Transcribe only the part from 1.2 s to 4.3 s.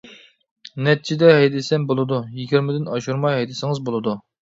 ھەيدىسەم بولىدۇ؟ -يىگىرمىدىن ئاشۇرماي ھەيدىسىڭىز بولىدۇ.